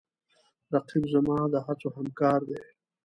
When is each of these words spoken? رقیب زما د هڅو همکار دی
رقیب 0.73 1.03
زما 1.13 1.37
د 1.53 1.55
هڅو 1.65 1.87
همکار 1.97 2.39
دی 2.49 2.61